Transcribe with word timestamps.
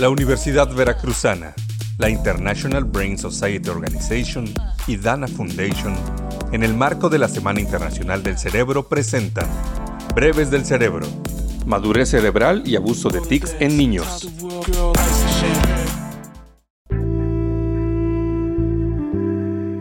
La 0.00 0.08
Universidad 0.08 0.74
Veracruzana, 0.74 1.54
la 1.98 2.08
International 2.08 2.84
Brain 2.84 3.18
Society 3.18 3.68
Organization 3.68 4.46
y 4.86 4.96
Dana 4.96 5.28
Foundation, 5.28 5.94
en 6.52 6.62
el 6.62 6.72
marco 6.72 7.10
de 7.10 7.18
la 7.18 7.28
Semana 7.28 7.60
Internacional 7.60 8.22
del 8.22 8.38
Cerebro, 8.38 8.88
presentan 8.88 9.46
Breves 10.14 10.50
del 10.50 10.64
Cerebro, 10.64 11.06
madurez 11.66 12.08
cerebral 12.08 12.62
y 12.64 12.76
abuso 12.76 13.10
de 13.10 13.20
tics 13.20 13.54
en 13.60 13.76
niños. 13.76 14.26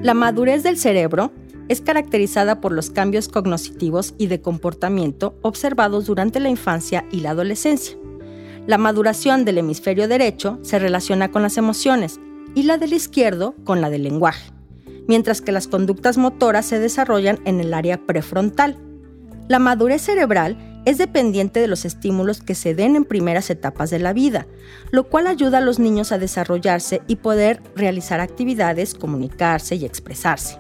La 0.02 0.14
madurez 0.14 0.64
del 0.64 0.78
cerebro 0.78 1.32
es 1.70 1.80
caracterizada 1.80 2.60
por 2.60 2.74
los 2.74 2.90
cambios 2.90 3.30
cognitivos 3.30 4.16
y 4.18 4.28
de 4.28 4.42
comportamiento 4.42 5.40
observados 5.44 6.08
durante 6.08 6.42
la 6.42 6.50
infancia 6.50 7.06
y 7.10 7.22
la 7.22 7.30
adolescencia. 7.30 7.96
La 8.70 8.78
maduración 8.78 9.46
del 9.46 9.58
hemisferio 9.58 10.08
derecho 10.08 10.60
se 10.62 10.78
relaciona 10.78 11.32
con 11.32 11.42
las 11.42 11.58
emociones 11.58 12.20
y 12.54 12.62
la 12.62 12.78
del 12.78 12.94
izquierdo 12.94 13.56
con 13.64 13.82
la 13.82 13.90
del 13.90 14.04
lenguaje, 14.04 14.52
mientras 15.08 15.42
que 15.42 15.52
las 15.52 15.68
conductas 15.68 16.20
motoras 16.20 16.68
se 16.68 16.78
desarrollan 16.78 17.40
en 17.46 17.62
el 17.62 17.74
área 17.74 18.06
prefrontal. 18.06 18.78
La 19.48 19.58
madurez 19.58 20.04
cerebral 20.04 20.84
es 20.86 21.00
dependiente 21.00 21.60
de 21.60 21.68
los 21.68 21.84
estímulos 21.84 22.42
que 22.42 22.54
se 22.54 22.76
den 22.76 22.96
en 22.96 23.06
primeras 23.06 23.50
etapas 23.50 23.90
de 23.90 23.98
la 23.98 24.14
vida, 24.14 24.46
lo 24.92 25.10
cual 25.10 25.26
ayuda 25.26 25.58
a 25.58 25.62
los 25.62 25.80
niños 25.80 26.12
a 26.12 26.20
desarrollarse 26.20 27.02
y 27.08 27.16
poder 27.16 27.64
realizar 27.76 28.20
actividades, 28.20 28.94
comunicarse 28.94 29.78
y 29.78 29.86
expresarse. 29.86 30.60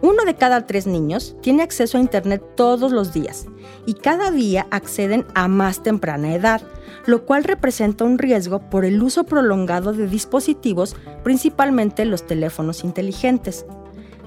Uno 0.00 0.24
de 0.24 0.36
cada 0.36 0.64
tres 0.64 0.86
niños 0.86 1.34
tiene 1.40 1.64
acceso 1.64 1.98
a 1.98 2.00
Internet 2.00 2.42
todos 2.54 2.92
los 2.92 3.12
días 3.12 3.46
y 3.84 3.94
cada 3.94 4.30
día 4.30 4.68
acceden 4.70 5.26
a 5.34 5.48
más 5.48 5.82
temprana 5.82 6.34
edad, 6.34 6.62
lo 7.06 7.24
cual 7.24 7.42
representa 7.42 8.04
un 8.04 8.18
riesgo 8.18 8.60
por 8.70 8.84
el 8.84 9.02
uso 9.02 9.24
prolongado 9.24 9.92
de 9.92 10.06
dispositivos, 10.06 10.94
principalmente 11.24 12.04
los 12.04 12.26
teléfonos 12.26 12.84
inteligentes. 12.84 13.66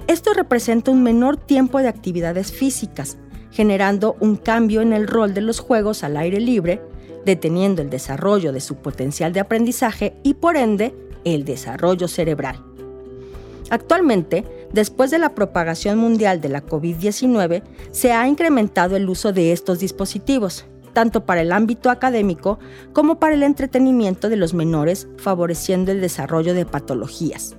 Esto 0.08 0.34
representa 0.34 0.90
un 0.90 1.02
menor 1.02 1.38
tiempo 1.38 1.78
de 1.78 1.88
actividades 1.88 2.52
físicas, 2.52 3.16
generando 3.50 4.16
un 4.20 4.36
cambio 4.36 4.82
en 4.82 4.92
el 4.92 5.06
rol 5.06 5.32
de 5.32 5.40
los 5.40 5.60
juegos 5.60 6.04
al 6.04 6.18
aire 6.18 6.40
libre, 6.40 6.82
deteniendo 7.24 7.80
el 7.80 7.88
desarrollo 7.88 8.52
de 8.52 8.60
su 8.60 8.76
potencial 8.76 9.32
de 9.32 9.40
aprendizaje 9.40 10.14
y 10.22 10.34
por 10.34 10.56
ende 10.56 10.94
el 11.24 11.44
desarrollo 11.44 12.08
cerebral. 12.08 12.62
Actualmente, 13.70 14.44
después 14.72 15.10
de 15.10 15.18
la 15.18 15.34
propagación 15.34 15.98
mundial 15.98 16.40
de 16.40 16.48
la 16.48 16.64
COVID-19, 16.64 17.62
se 17.90 18.12
ha 18.12 18.26
incrementado 18.26 18.96
el 18.96 19.08
uso 19.08 19.32
de 19.32 19.52
estos 19.52 19.78
dispositivos, 19.78 20.66
tanto 20.92 21.24
para 21.24 21.40
el 21.40 21.52
ámbito 21.52 21.90
académico 21.90 22.58
como 22.92 23.18
para 23.18 23.34
el 23.34 23.42
entretenimiento 23.42 24.28
de 24.28 24.36
los 24.36 24.54
menores, 24.54 25.08
favoreciendo 25.16 25.92
el 25.92 26.00
desarrollo 26.00 26.54
de 26.54 26.66
patologías. 26.66 27.56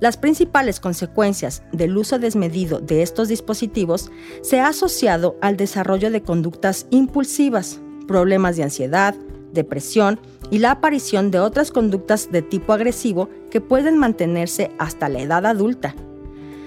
Las 0.00 0.16
principales 0.16 0.80
consecuencias 0.80 1.62
del 1.72 1.96
uso 1.96 2.18
desmedido 2.18 2.80
de 2.80 3.02
estos 3.02 3.28
dispositivos 3.28 4.10
se 4.42 4.60
ha 4.60 4.68
asociado 4.68 5.36
al 5.40 5.56
desarrollo 5.56 6.10
de 6.10 6.22
conductas 6.22 6.86
impulsivas, 6.90 7.80
problemas 8.06 8.56
de 8.56 8.64
ansiedad, 8.64 9.14
depresión 9.52 10.20
y 10.50 10.58
la 10.58 10.72
aparición 10.72 11.30
de 11.30 11.38
otras 11.40 11.70
conductas 11.70 12.30
de 12.30 12.42
tipo 12.42 12.72
agresivo 12.72 13.30
que 13.50 13.60
pueden 13.60 13.96
mantenerse 13.96 14.72
hasta 14.78 15.08
la 15.08 15.20
edad 15.20 15.46
adulta. 15.46 15.94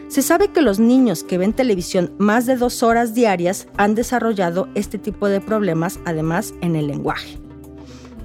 Se 0.08 0.22
sabe 0.22 0.48
que 0.50 0.62
los 0.62 0.80
niños 0.80 1.24
que 1.24 1.38
ven 1.38 1.54
televisión 1.54 2.14
más 2.18 2.46
de 2.46 2.56
dos 2.56 2.82
horas 2.82 3.14
diarias 3.14 3.68
han 3.78 3.94
desarrollado 3.94 4.70
este 4.74 4.98
tipo 4.98 5.28
de 5.28 5.42
problemas 5.42 6.00
además 6.06 6.54
en 6.62 6.76
el 6.78 6.88
lenguaje. 6.88 7.38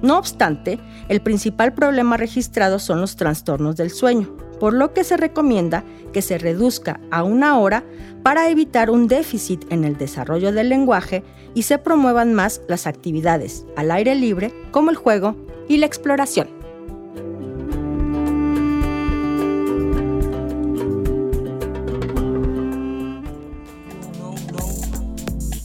No 0.00 0.18
obstante, 0.18 0.78
el 1.08 1.20
principal 1.20 1.74
problema 1.74 2.16
registrado 2.16 2.78
son 2.78 3.00
los 3.00 3.16
trastornos 3.16 3.76
del 3.76 3.90
sueño, 3.90 4.36
por 4.60 4.74
lo 4.74 4.92
que 4.94 5.02
se 5.02 5.16
recomienda 5.16 5.84
que 6.12 6.22
se 6.22 6.38
reduzca 6.38 7.00
a 7.10 7.24
una 7.24 7.58
hora 7.58 7.84
para 8.22 8.48
evitar 8.48 8.90
un 8.90 9.08
déficit 9.08 9.64
en 9.70 9.84
el 9.84 9.96
desarrollo 9.96 10.52
del 10.52 10.68
lenguaje 10.68 11.24
y 11.54 11.62
se 11.62 11.78
promuevan 11.78 12.32
más 12.32 12.62
las 12.68 12.86
actividades 12.86 13.64
al 13.76 13.90
aire 13.90 14.14
libre 14.14 14.54
como 14.70 14.90
el 14.90 14.96
juego 14.96 15.36
y 15.68 15.78
la 15.78 15.86
exploración. 15.86 16.61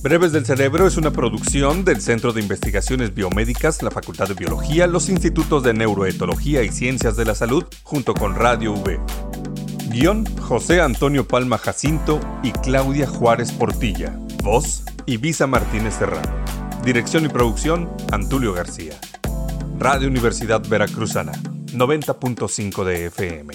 Breves 0.02 0.31
del 0.31 0.46
Cerebro 0.46 0.85
es 0.85 0.96
una 0.96 1.12
producción 1.12 1.84
del 1.84 2.02
Centro 2.02 2.31
de 2.31 2.41
Investigaciones 2.41 3.16
Biomédicas, 3.16 3.81
la 3.81 3.90
Facultad 3.90 4.28
de 4.28 4.35
Biología, 4.35 4.85
los 4.85 5.09
Institutos 5.09 5.63
de 5.63 5.74
Neuroetología 5.74 6.62
y 6.63 6.69
Ciencias 6.69 7.18
de 7.18 7.25
la 7.25 7.34
Salud, 7.34 7.66
junto 7.84 8.13
con 8.13 8.35
Radio 8.35 8.74
V. 8.74 9.00
Guión 9.90 10.25
José 10.38 10.81
Antonio 10.81 11.28
Palma 11.28 11.58
Jacinto 11.58 12.19
y 12.44 12.52
Claudia 12.52 13.08
Juárez 13.08 13.52
Portilla. 13.52 14.18
Voz 14.44 14.84
Ibiza 15.08 15.47
Martínez 15.47 15.96
Serrano. 15.96 16.44
Dirección 16.85 17.25
y 17.25 17.29
producción 17.29 17.90
Antulio 18.12 18.53
García. 18.53 19.00
Radio 19.79 20.08
Universidad 20.08 20.62
Veracruzana, 20.68 21.34
90.5 21.74 22.84
de 22.84 23.06
FM. 23.08 23.53